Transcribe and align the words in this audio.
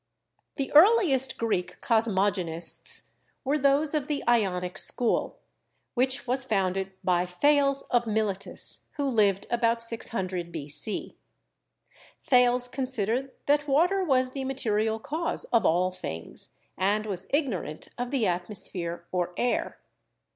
The 0.55 0.71
earliest 0.73 1.37
Greek 1.37 1.79
cosmogonists 1.79 3.11
were 3.43 3.59
those 3.59 3.93
of 3.93 4.07
the 4.07 4.23
Ionic 4.27 4.79
school, 4.79 5.37
which 5.93 6.25
was 6.25 6.43
founded 6.43 6.93
by 7.03 7.27
Thales 7.27 7.83
of 7.91 8.07
Miletus, 8.07 8.87
who 8.93 9.03
lived 9.05 9.45
about 9.51 9.79
600 9.79 10.51
B.C. 10.51 11.15
Thales 12.23 12.67
considered 12.67 13.31
that 13.45 13.67
water 13.67 14.03
was 14.03 14.31
the 14.31 14.43
ma 14.43 14.55
terial 14.55 14.99
cause 14.99 15.43
of 15.53 15.67
all 15.67 15.91
things, 15.91 16.55
and 16.75 17.05
was 17.05 17.27
ignorant 17.29 17.89
of 17.99 18.09
the 18.09 18.23
atmos 18.23 18.67
phere 18.71 19.05
or 19.11 19.35
air. 19.37 19.77